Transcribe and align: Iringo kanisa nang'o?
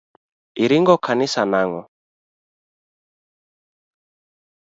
Iringo 0.63 0.93
kanisa 1.05 1.41
nang'o? 1.51 1.81